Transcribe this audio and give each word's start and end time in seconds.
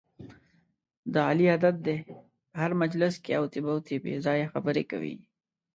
د 1.13 1.15
علي 1.29 1.45
عادت 1.51 1.75
دی، 1.85 1.97
په 2.51 2.55
هر 2.63 2.71
مجلس 2.81 3.13
کې 3.23 3.31
اوتې 3.39 3.59
بوتې 3.65 3.95
بې 4.03 4.13
ځایه 4.25 4.51
خبرې 4.53 4.83
کوي. 4.91 5.15